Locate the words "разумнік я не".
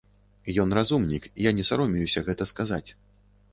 0.77-1.67